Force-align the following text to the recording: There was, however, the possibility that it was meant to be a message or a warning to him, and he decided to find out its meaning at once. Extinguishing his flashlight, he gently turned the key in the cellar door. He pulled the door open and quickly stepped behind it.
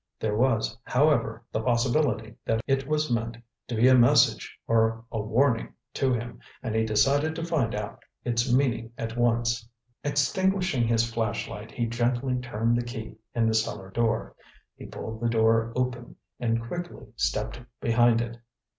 There 0.19 0.35
was, 0.35 0.79
however, 0.83 1.43
the 1.51 1.61
possibility 1.61 2.35
that 2.45 2.63
it 2.65 2.87
was 2.87 3.11
meant 3.11 3.37
to 3.67 3.75
be 3.75 3.87
a 3.87 3.93
message 3.93 4.57
or 4.65 5.05
a 5.11 5.21
warning 5.21 5.75
to 5.93 6.11
him, 6.11 6.39
and 6.63 6.73
he 6.73 6.83
decided 6.85 7.35
to 7.35 7.45
find 7.45 7.75
out 7.75 8.03
its 8.25 8.51
meaning 8.51 8.93
at 8.97 9.15
once. 9.15 9.69
Extinguishing 10.03 10.87
his 10.87 11.07
flashlight, 11.07 11.69
he 11.69 11.85
gently 11.85 12.35
turned 12.39 12.77
the 12.77 12.83
key 12.83 13.13
in 13.35 13.45
the 13.45 13.53
cellar 13.53 13.91
door. 13.91 14.35
He 14.75 14.87
pulled 14.87 15.21
the 15.21 15.29
door 15.29 15.71
open 15.75 16.15
and 16.39 16.63
quickly 16.67 17.05
stepped 17.15 17.61
behind 17.79 18.21
it. 18.21 18.39